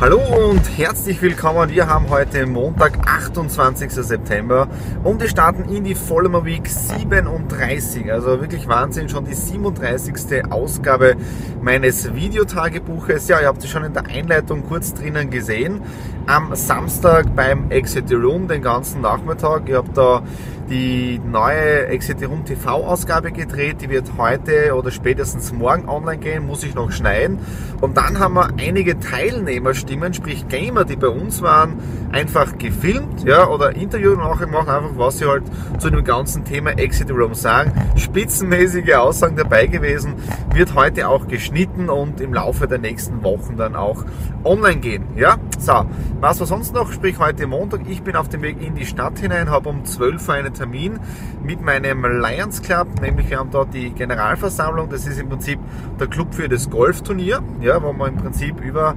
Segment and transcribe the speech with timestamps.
[0.00, 0.18] Hallo
[0.48, 1.68] und herzlich willkommen.
[1.68, 3.90] Wir haben heute Montag, 28.
[3.92, 4.66] September
[5.04, 8.10] und wir starten in die Vollmer Week 37.
[8.10, 10.50] Also wirklich Wahnsinn, schon die 37.
[10.50, 11.16] Ausgabe
[11.60, 13.28] meines Videotagebuches.
[13.28, 15.82] Ja, ihr habt es schon in der Einleitung kurz drinnen gesehen.
[16.26, 19.68] Am Samstag beim Exit Room den ganzen Nachmittag.
[19.68, 20.22] Ihr habt da
[20.70, 23.82] die neue Exit Room TV Ausgabe gedreht.
[23.82, 27.40] Die wird heute oder spätestens morgen online gehen, muss ich noch schneiden.
[27.80, 31.78] Und dann haben wir einige Teilnehmerstimmen, sprich Gamer, die bei uns waren,
[32.12, 35.42] einfach gefilmt, ja, oder Interview gemacht, einfach was sie halt
[35.78, 37.72] zu dem ganzen Thema Exit Room sagen.
[37.96, 40.14] Spitzenmäßige Aussagen dabei gewesen,
[40.54, 44.04] wird heute auch geschnitten und im Laufe der nächsten Wochen dann auch
[44.44, 45.36] online gehen, ja.
[45.58, 45.84] So,
[46.20, 46.92] was war sonst noch?
[46.92, 50.28] Sprich heute Montag, ich bin auf dem Weg in die Stadt hinein, habe um 12
[50.28, 51.00] Uhr einen Termin
[51.42, 55.58] mit meinem Lions Club, nämlich wir haben dort die Generalversammlung, das ist im Prinzip
[55.98, 58.94] der Club für das Golfturnier, ja, wo man im Prinzip über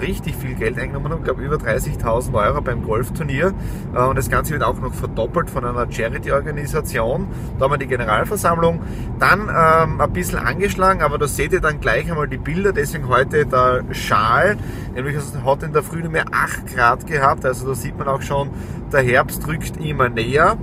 [0.00, 3.52] richtig viel Geld eingenommen haben, ich glaube über 30.000 Euro beim Golfturnier.
[3.94, 7.28] Äh, und das Ganze wird auch noch verdoppelt von einer Charity-Organisation.
[7.58, 8.80] Da haben wir die Generalversammlung.
[9.18, 12.72] Dann ähm, ein bisschen angeschlagen, aber da seht ihr dann gleich einmal die Bilder.
[12.72, 14.56] Deswegen heute der Schal.
[14.94, 17.44] Nämlich es hat in der Früh nur mehr 8 Grad gehabt.
[17.44, 18.50] Also da sieht man auch schon,
[18.92, 20.56] der Herbst rückt immer näher.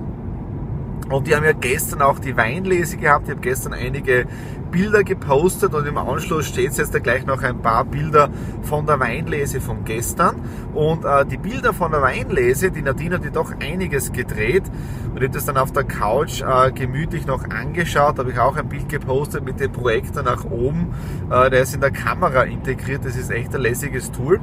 [1.09, 3.25] Und die haben ja gestern auch die Weinlese gehabt.
[3.25, 4.25] Ich habe gestern einige
[4.71, 8.29] Bilder gepostet und im Anschluss steht jetzt da gleich noch ein paar Bilder
[8.63, 10.35] von der Weinlese von gestern.
[10.73, 14.63] Und äh, die Bilder von der Weinlese, die Nadine hat die doch einiges gedreht
[15.09, 18.17] und ich habe das dann auf der Couch äh, gemütlich noch angeschaut.
[18.17, 20.93] Da habe ich auch ein Bild gepostet mit dem Projektor nach oben.
[21.31, 23.03] Äh, der ist in der Kamera integriert.
[23.03, 24.39] Das ist echt ein lässiges Tool.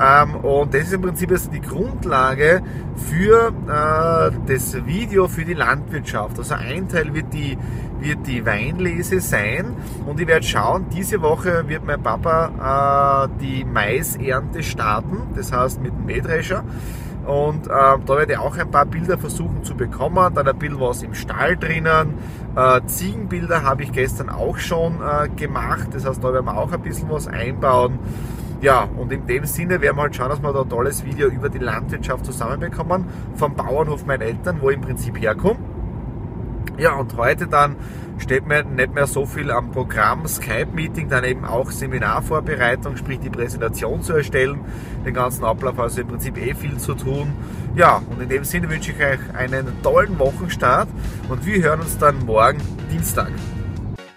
[0.00, 2.62] Ähm, und das ist im Prinzip jetzt die Grundlage
[2.96, 6.38] für äh, das Video für die Landwirtschaft.
[6.38, 7.56] Also ein Teil wird die
[8.02, 9.76] wird die Weinlese sein
[10.06, 15.80] und ich werde schauen, diese Woche wird mein Papa äh, die Maisernte starten, das heißt
[15.80, 16.64] mit dem Mähdrescher.
[17.26, 20.34] Und äh, da werde ich auch ein paar Bilder versuchen zu bekommen.
[20.34, 22.14] Dann ein bisschen was im Stall drinnen.
[22.56, 25.88] Äh, Ziegenbilder habe ich gestern auch schon äh, gemacht.
[25.92, 28.00] Das heißt, da werden wir auch ein bisschen was einbauen.
[28.60, 31.28] Ja, und in dem Sinne werden wir halt schauen, dass wir da ein tolles Video
[31.28, 33.06] über die Landwirtschaft zusammenbekommen.
[33.34, 35.58] Vom Bauernhof meiner Eltern, wo ich im Prinzip herkomme.
[36.78, 37.76] Ja, und heute dann
[38.18, 40.26] steht mir nicht mehr so viel am Programm.
[40.26, 44.60] Skype-Meeting, dann eben auch Seminarvorbereitung, sprich die Präsentation zu erstellen,
[45.04, 47.34] den ganzen Ablauf, also im Prinzip eh viel zu tun.
[47.76, 50.88] Ja, und in dem Sinne wünsche ich euch einen tollen Wochenstart
[51.28, 53.30] und wir hören uns dann morgen Dienstag.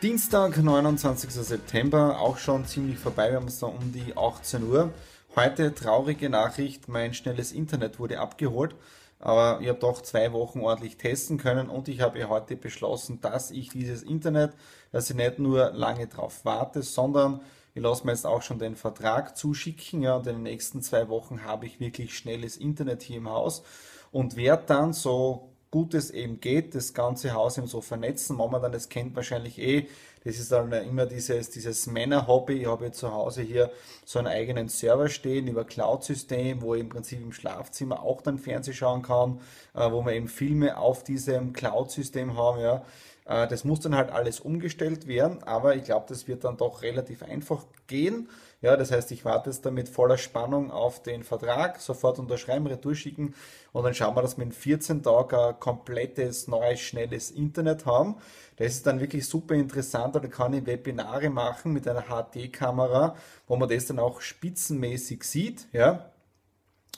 [0.02, 1.32] Dienstag, 29.
[1.32, 4.92] September, auch schon ziemlich vorbei, wir haben es da um die 18 Uhr.
[5.36, 8.76] Heute traurige Nachricht, mein schnelles Internet wurde abgeholt.
[9.26, 13.50] Aber ich habe doch zwei Wochen ordentlich testen können und ich habe heute beschlossen, dass
[13.50, 14.54] ich dieses Internet,
[14.92, 17.42] dass ich nicht nur lange drauf warte, sondern
[17.74, 20.04] ich lasse mir jetzt auch schon den Vertrag zuschicken.
[20.04, 23.64] Ja, und in den nächsten zwei Wochen habe ich wirklich schnelles Internet hier im Haus
[24.12, 28.36] und werde dann so gut es eben geht, das ganze Haus eben so vernetzen.
[28.36, 29.88] Momentan, das kennt wahrscheinlich eh,
[30.26, 32.62] das ist dann immer dieses, dieses Männer-Hobby.
[32.62, 33.72] Ich habe jetzt zu Hause hier
[34.06, 38.40] so einen eigenen Server stehen über Cloud-System, wo ich im Prinzip im Schlafzimmer auch dann
[38.40, 39.40] Fernsehen schauen kann,
[39.76, 42.84] äh, wo wir eben Filme auf diesem Cloud-System haben, ja.
[43.26, 46.82] Äh, das muss dann halt alles umgestellt werden, aber ich glaube, das wird dann doch
[46.82, 48.30] relativ einfach gehen.
[48.62, 52.66] Ja, das heißt, ich warte jetzt da mit voller Spannung auf den Vertrag, sofort unterschreiben,
[52.68, 53.36] retour schicken
[53.74, 58.16] und dann schauen wir, dass wir in 14 Tagen ein komplettes, neues, schnelles Internet haben.
[58.58, 63.16] Das ist dann wirklich super interessant, da kann ich Webinare machen mit einer HD-Kamera,
[63.48, 66.10] wo man das dann auch spitzenmäßig sieht, ja.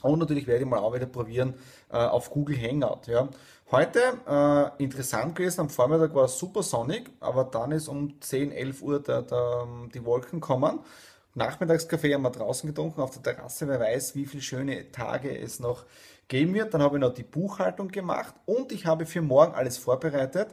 [0.01, 1.55] Und natürlich werde ich mal auch wieder probieren
[1.91, 3.07] äh, auf Google Hangout.
[3.07, 3.27] Ja.
[3.71, 8.51] Heute äh, interessant gewesen, am Vormittag war es super sonnig, aber dann ist um 10,
[8.51, 10.79] 11 Uhr der, der, die Wolken kommen
[11.37, 13.67] Nachmittagskaffee haben wir draußen getrunken auf der Terrasse.
[13.67, 15.85] Wer weiß, wie viele schöne Tage es noch
[16.27, 16.73] geben wird.
[16.73, 20.47] Dann habe ich noch die Buchhaltung gemacht und ich habe für morgen alles vorbereitet.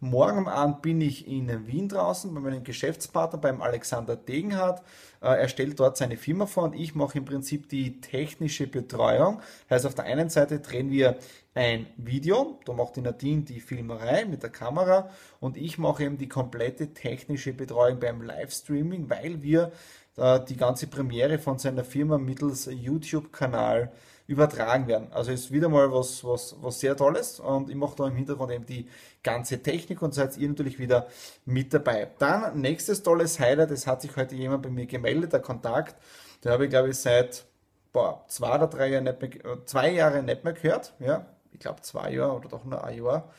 [0.00, 4.80] Morgen Abend bin ich in Wien draußen bei meinem Geschäftspartner, beim Alexander Degenhardt.
[5.20, 9.42] Äh, er stellt dort seine Firma vor und ich mache im Prinzip die technische Betreuung.
[9.68, 11.18] Heißt, auf der einen Seite drehen wir
[11.52, 15.10] ein Video, da macht die Nadine die Filmerei mit der Kamera
[15.40, 19.72] und ich mache eben die komplette technische Betreuung beim Livestreaming, weil wir
[20.16, 23.92] die ganze Premiere von seiner Firma mittels YouTube-Kanal
[24.30, 25.08] übertragen werden.
[25.12, 28.52] Also ist wieder mal was, was, was sehr Tolles und ich mache da im Hintergrund
[28.52, 28.88] eben die
[29.24, 31.08] ganze Technik und seid ihr natürlich wieder
[31.46, 32.08] mit dabei.
[32.20, 35.96] Dann nächstes tolles Highlight, es hat sich heute jemand bei mir gemeldet, der Kontakt,
[36.44, 37.44] der habe ich glaube ich seit
[37.92, 41.58] boah, zwei oder drei Jahre nicht mehr, äh, zwei Jahre nicht mehr gehört, ja, ich
[41.58, 43.32] glaube zwei Jahre oder doch nur ein Jahr,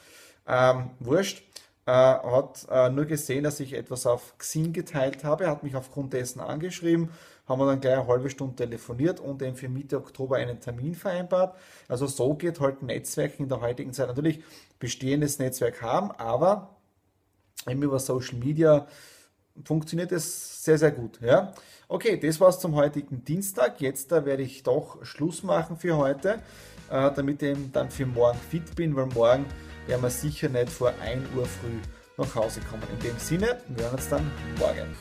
[0.46, 1.44] ähm, wurscht.
[1.88, 6.14] Äh, hat äh, nur gesehen, dass ich etwas auf Xing geteilt habe, hat mich aufgrund
[6.14, 7.10] dessen angeschrieben,
[7.48, 10.94] haben wir dann gleich eine halbe Stunde telefoniert und eben für Mitte Oktober einen Termin
[10.94, 11.58] vereinbart.
[11.88, 14.08] Also so geht halt Netzwerken in der heutigen Zeit.
[14.08, 14.44] Natürlich
[14.78, 16.76] bestehendes Netzwerk haben, aber
[17.68, 18.88] eben über Social Media
[19.64, 21.20] funktioniert es sehr, sehr gut.
[21.22, 21.54] Ja?
[21.88, 23.82] Okay, das war's zum heutigen Dienstag.
[23.82, 26.42] Jetzt da werde ich doch Schluss machen für heute,
[26.90, 29.46] äh, damit ich dann für morgen fit bin, weil morgen
[29.88, 31.80] werden wir sicher nicht vor 1 Uhr früh
[32.18, 32.84] nach Hause kommen.
[32.94, 34.96] In dem Sinne, wir hören uns dann morgen.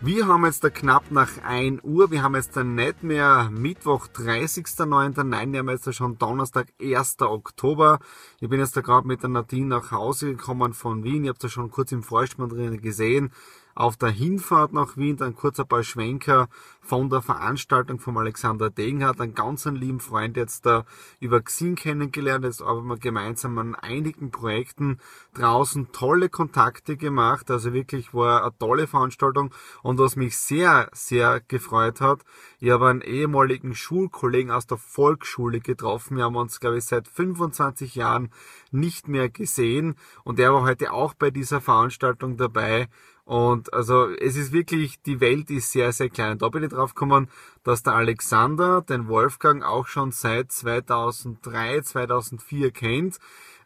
[0.00, 4.06] Wir haben jetzt da knapp nach 1 Uhr, wir haben jetzt dann nicht mehr Mittwoch
[4.06, 7.16] 30.09., nein, wir haben jetzt da schon Donnerstag 1.
[7.22, 7.98] Oktober.
[8.38, 11.42] Ich bin jetzt da gerade mit der Nadine nach Hause gekommen von Wien, ihr habt
[11.42, 13.32] da schon kurz im Vorspann drin gesehen
[13.78, 16.48] auf der Hinfahrt nach Wien dann kurz ein paar Schwenker
[16.80, 20.84] von der Veranstaltung vom Alexander Degenhardt, einen ganz lieben Freund jetzt da
[21.20, 22.44] über Xing kennengelernt.
[22.44, 24.98] Jetzt arbeiten wir gemeinsam an einigen Projekten
[25.34, 27.52] draußen, tolle Kontakte gemacht.
[27.52, 29.54] Also wirklich war eine tolle Veranstaltung.
[29.84, 32.24] Und was mich sehr, sehr gefreut hat,
[32.58, 36.16] ich habe einen ehemaligen Schulkollegen aus der Volksschule getroffen.
[36.16, 38.32] Wir haben uns, glaube ich, seit 25 Jahren
[38.72, 39.94] nicht mehr gesehen.
[40.24, 42.88] Und er war heute auch bei dieser Veranstaltung dabei.
[43.28, 46.38] Und also es ist wirklich, die Welt ist sehr, sehr klein.
[46.38, 47.28] Da bin ich drauf gekommen,
[47.62, 53.18] dass der Alexander den Wolfgang auch schon seit 2003, 2004 kennt.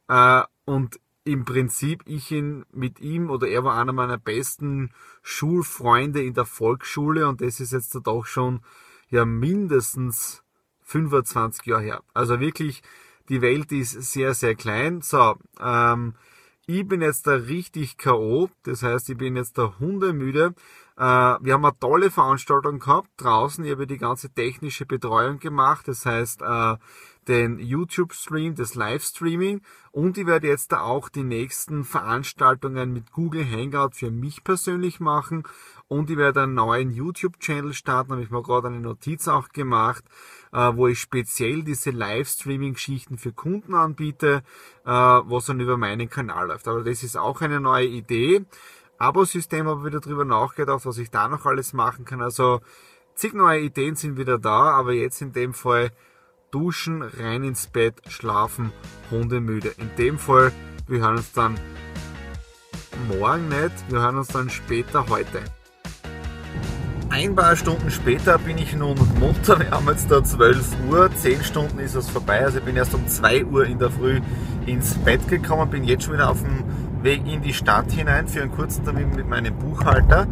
[0.08, 4.90] Äh, und im Prinzip ich ihn mit ihm oder er war einer meiner besten
[5.22, 8.62] Schulfreunde in der Volksschule und das ist jetzt doch schon
[9.10, 10.42] ja mindestens
[10.82, 12.02] 25 Jahre her.
[12.14, 12.82] Also wirklich,
[13.28, 15.02] die Welt ist sehr, sehr klein.
[15.02, 16.14] So, ähm,
[16.66, 20.54] ich bin jetzt da richtig K.O., das heißt, ich bin jetzt da hundemüde.
[20.96, 23.64] Äh, wir haben eine tolle Veranstaltung gehabt draußen.
[23.64, 26.76] Ich habe die ganze technische Betreuung gemacht, das heißt, äh,
[27.28, 29.62] den YouTube-Stream, das Livestreaming
[29.92, 34.98] und ich werde jetzt da auch die nächsten Veranstaltungen mit Google Hangout für mich persönlich
[34.98, 35.44] machen
[35.86, 40.02] und ich werde einen neuen YouTube-Channel starten, habe ich mir gerade eine Notiz auch gemacht,
[40.52, 44.42] äh, wo ich speziell diese Livestreaming-Geschichten für Kunden anbiete,
[44.84, 46.66] was dann über meinen Kanal läuft.
[46.66, 48.44] Aber das ist auch eine neue Idee.
[49.02, 52.22] Abo-System habe wieder drüber nachgedacht, was ich da noch alles machen kann.
[52.22, 52.60] Also
[53.16, 55.90] zig neue Ideen sind wieder da, aber jetzt in dem Fall
[56.52, 58.72] duschen, rein ins Bett, schlafen,
[59.10, 59.74] hundemüde.
[59.78, 60.52] In dem Fall,
[60.86, 61.58] wir hören uns dann
[63.08, 65.42] morgen nicht, wir hören uns dann später heute.
[67.10, 69.58] Ein paar Stunden später bin ich nun munter.
[69.58, 72.44] Wir haben jetzt da 12 Uhr, 10 Stunden ist es vorbei.
[72.44, 74.20] Also ich bin erst um 2 Uhr in der Früh
[74.64, 76.62] ins Bett gekommen, bin jetzt schon wieder auf dem
[77.10, 80.26] in die Stadt hinein für einen kurzen Termin mit meinem Buchhalter.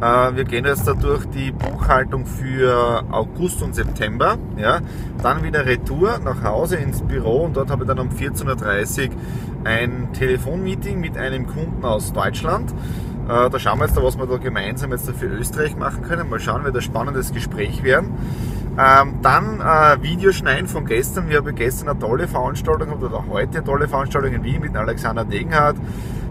[0.00, 4.36] Äh, wir gehen jetzt da durch die Buchhaltung für August und September.
[4.56, 4.80] Ja.
[5.22, 9.16] Dann wieder Retour nach Hause ins Büro und dort habe ich dann um 14.30 Uhr
[9.64, 12.70] ein Telefonmeeting mit einem Kunden aus Deutschland.
[13.28, 16.28] Äh, da schauen wir jetzt, was wir da gemeinsam jetzt für Österreich machen können.
[16.28, 18.14] Mal schauen, wird ein spannendes Gespräch werden.
[18.78, 21.30] Ähm, dann äh, Videoschneiden von gestern.
[21.30, 25.24] Wir haben gestern eine tolle Veranstaltung oder heute eine tolle Veranstaltung in Wien mit Alexander
[25.24, 25.76] Degenhardt.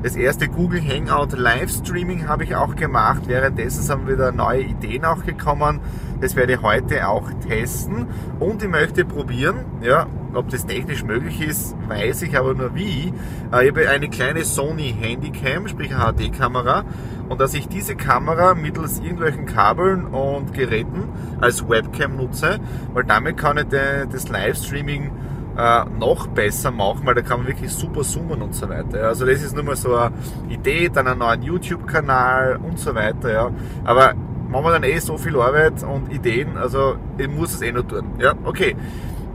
[0.03, 3.23] Das erste Google Hangout Livestreaming habe ich auch gemacht.
[3.25, 5.79] Währenddessen sind wieder neue Ideen auch gekommen.
[6.21, 8.07] Das werde ich heute auch testen
[8.39, 13.13] und ich möchte probieren, ja, ob das technisch möglich ist, weiß ich aber nur wie.
[13.51, 16.85] Äh, ich habe eine kleine Sony Handycam, sprich eine HD-Kamera,
[17.29, 21.09] und dass ich diese Kamera mittels irgendwelchen Kabeln und Geräten
[21.41, 22.59] als Webcam nutze,
[22.93, 23.65] weil damit kann ich
[24.11, 25.11] das Livestreaming
[25.57, 29.07] äh, noch besser machen, weil da kann man wirklich super zoomen und so weiter.
[29.07, 30.11] Also das ist nur mal so eine
[30.49, 33.31] Idee, dann einen neuen YouTube-Kanal und so weiter.
[33.31, 33.51] Ja.
[33.83, 34.13] Aber
[34.49, 37.87] machen wir dann eh so viel Arbeit und Ideen, also ich muss es eh nur
[37.87, 38.05] tun.
[38.19, 38.75] Ja, okay.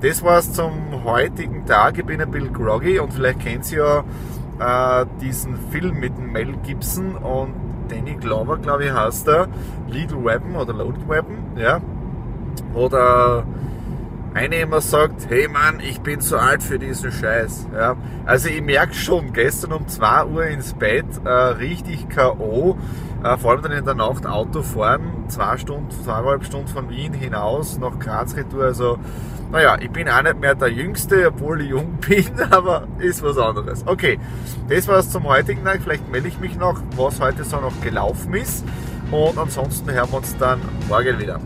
[0.02, 1.98] Das war's zum heutigen Tag.
[1.98, 4.02] Ich bin ein bisschen groggy und vielleicht kennt ihr
[4.58, 7.52] ja äh, diesen Film mit Mel Gibson und
[7.90, 9.48] Danny Glover, glaube ich, heißt er,
[9.88, 11.80] Little Weapon oder Loaded Weapon, ja.
[12.74, 13.44] Oder
[14.32, 17.66] eine immer sagt, hey Mann, ich bin zu alt für diesen Scheiß.
[17.74, 22.76] Ja, also ich merke schon, gestern um 2 Uhr ins Bett, äh, richtig K.O.,
[23.22, 27.12] äh, vor allem dann in der Nacht Auto fahren, zwei Stunden, zweieinhalb Stunden von Wien
[27.12, 28.98] hinaus nach Graz retour, also
[29.50, 33.36] naja, ich bin auch nicht mehr der Jüngste, obwohl ich jung bin, aber ist was
[33.36, 33.84] anderes.
[33.86, 34.18] Okay,
[34.68, 35.80] das war es zum heutigen Tag.
[35.82, 38.64] Vielleicht melde ich mich noch, was heute so noch gelaufen ist.
[39.10, 41.40] Und ansonsten hören wir uns dann morgen wieder.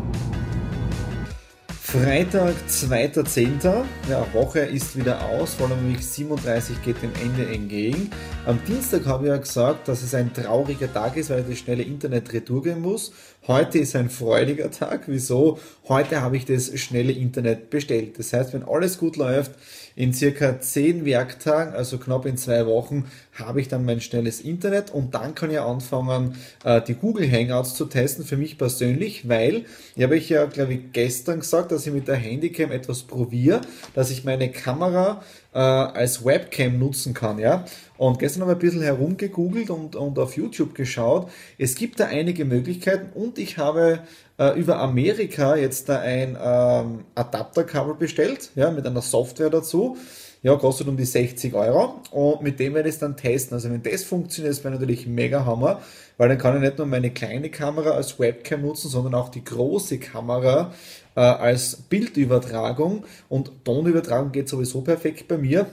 [1.94, 3.84] Freitag, 2.10.
[4.10, 8.10] Ja, Woche ist wieder aus, vor allem 37 geht dem Ende entgegen.
[8.46, 11.58] Am Dienstag habe ich ja gesagt, dass es ein trauriger Tag ist, weil ich das
[11.58, 13.12] schnelle Internet retour gehen muss.
[13.46, 15.02] Heute ist ein freudiger Tag.
[15.06, 15.60] Wieso?
[15.86, 18.18] Heute habe ich das schnelle Internet bestellt.
[18.18, 19.52] Das heißt, wenn alles gut läuft,
[19.94, 23.04] in circa 10 Werktagen, also knapp in zwei Wochen,
[23.35, 27.75] habe ich dann mein schnelles Internet und dann kann ich anfangen, äh, die Google Hangouts
[27.75, 29.64] zu testen für mich persönlich, weil,
[29.97, 33.61] ich habe ich ja, glaube ich, gestern gesagt, dass ich mit der Handycam etwas probiere,
[33.95, 35.23] dass ich meine Kamera
[35.53, 37.64] äh, als Webcam nutzen kann, ja.
[37.97, 41.31] Und gestern habe ich ein bisschen herumgegoogelt und, und auf YouTube geschaut.
[41.59, 44.00] Es gibt da einige Möglichkeiten und ich habe
[44.38, 49.97] äh, über Amerika jetzt da ein ähm, Adapterkabel bestellt, ja, mit einer Software dazu.
[50.44, 52.02] Ja, kostet um die 60 Euro.
[52.10, 53.54] Und mit dem werde ich es dann testen.
[53.54, 55.80] Also wenn das funktioniert, das wäre natürlich mega Hammer,
[56.18, 59.42] weil dann kann ich nicht nur meine kleine Kamera als Webcam nutzen, sondern auch die
[59.42, 60.74] große Kamera
[61.16, 63.04] äh, als Bildübertragung.
[63.30, 65.66] Und Tonübertragung geht sowieso perfekt bei mir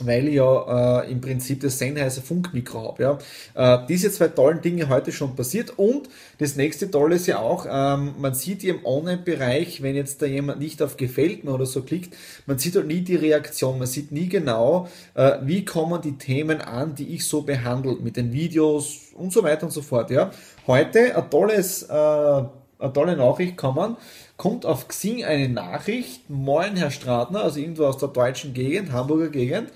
[0.00, 3.02] weil ich ja äh, im Prinzip das Sennheiser Funkmikro habe.
[3.02, 3.18] Ja.
[3.54, 7.66] Äh, diese zwei tollen Dinge heute schon passiert und das nächste Tolle ist ja auch,
[7.68, 11.82] ähm, man sieht im Online-Bereich, wenn jetzt da jemand nicht auf Gefällt mir oder so
[11.82, 12.14] klickt,
[12.46, 16.60] man sieht halt nie die Reaktion, man sieht nie genau, äh, wie kommen die Themen
[16.60, 20.10] an, die ich so behandle, mit den Videos und so weiter und so fort.
[20.10, 20.30] Ja.
[20.66, 22.42] Heute ein tolles, äh,
[22.78, 23.96] eine tolle Nachricht kommen
[24.36, 26.28] kommt auf Xing eine Nachricht.
[26.28, 29.70] Moin, Herr Stratner, also irgendwo aus der deutschen Gegend, Hamburger Gegend.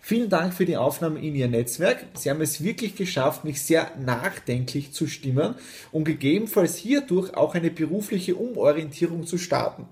[0.00, 2.04] Vielen Dank für die Aufnahme in Ihr Netzwerk.
[2.14, 5.56] Sie haben es wirklich geschafft, mich sehr nachdenklich zu stimmen
[5.90, 9.86] und gegebenenfalls hierdurch auch eine berufliche Umorientierung zu starten.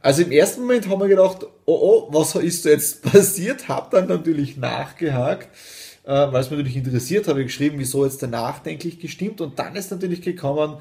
[0.00, 3.68] Also im ersten Moment haben wir gedacht, oh oh, was ist jetzt passiert?
[3.68, 5.48] Hab dann natürlich nachgehakt,
[6.04, 9.58] äh, weil es mich natürlich interessiert, habe ich geschrieben, wieso jetzt der nachdenklich gestimmt und
[9.58, 10.78] dann ist natürlich gekommen,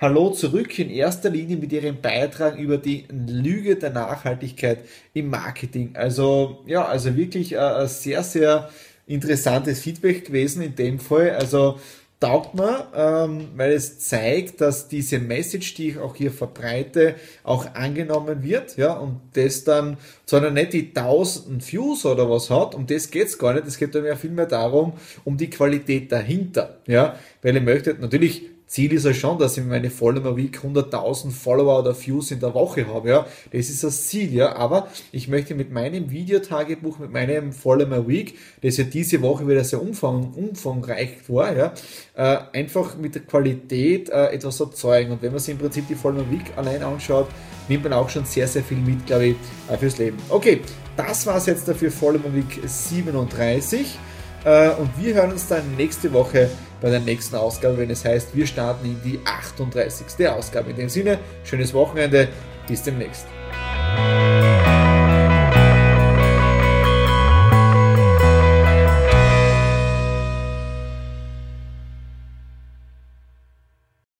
[0.00, 4.78] Hallo zurück in erster Linie mit Ihrem Beitrag über die Lüge der Nachhaltigkeit
[5.12, 5.90] im Marketing.
[5.94, 8.70] Also ja, also wirklich äh, ein sehr, sehr
[9.08, 11.30] interessantes Feedback gewesen in dem Fall.
[11.30, 11.80] Also
[12.20, 17.74] taugt mir, ähm, weil es zeigt, dass diese Message, die ich auch hier verbreite, auch
[17.74, 22.86] angenommen wird, ja, und das dann, sondern nicht die 1000 Views oder was hat, um
[22.86, 24.92] das geht's gar nicht, es geht dann ja vielmehr darum,
[25.24, 29.64] um die Qualität dahinter, ja, weil ich möchte natürlich Ziel ist ja schon, dass ich
[29.64, 33.26] meine Follower Week 100.000 Follower oder Views in der Woche habe, ja.
[33.50, 34.54] Das ist das Ziel, ja.
[34.56, 39.64] Aber ich möchte mit meinem Videotagebuch, mit meinem Follower Week, das ja diese Woche wieder
[39.64, 41.72] sehr umfang, umfangreich war, ja,
[42.14, 45.12] äh, einfach mit der Qualität äh, etwas erzeugen.
[45.12, 47.28] Und wenn man sich im Prinzip die Follower Week allein anschaut,
[47.68, 49.36] nimmt man auch schon sehr, sehr viel mit, glaube ich,
[49.70, 50.18] äh, fürs Leben.
[50.28, 50.60] Okay,
[50.94, 53.98] das war's jetzt dafür Follower Week 37.
[54.44, 58.34] Äh, und wir hören uns dann nächste Woche bei der nächsten Ausgabe, wenn es heißt,
[58.34, 60.28] wir starten in die 38.
[60.28, 60.70] Ausgabe.
[60.70, 62.28] In dem Sinne, schönes Wochenende,
[62.66, 63.26] bis demnächst.